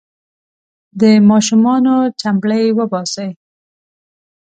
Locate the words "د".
0.99-1.01